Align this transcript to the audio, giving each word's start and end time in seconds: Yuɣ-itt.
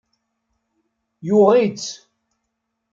Yuɣ-itt. 1.27 1.87